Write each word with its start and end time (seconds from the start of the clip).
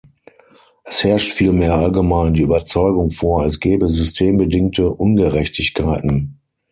Es 0.83 1.03
herrscht 1.03 1.31
vielmehr 1.33 1.75
allgemein 1.75 2.33
die 2.33 2.41
Überzeugung 2.41 3.11
vor, 3.11 3.45
es 3.45 3.59
gebe 3.59 3.87
systembedingte 3.87 4.89
Ungerechtigkeiten. 4.89 6.39